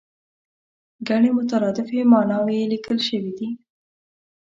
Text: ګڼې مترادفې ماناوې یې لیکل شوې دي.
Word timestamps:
ګڼې 1.07 1.29
مترادفې 1.37 1.99
ماناوې 2.11 2.55
یې 2.61 2.65
لیکل 2.71 2.97
شوې 3.07 3.31
دي. 3.37 3.49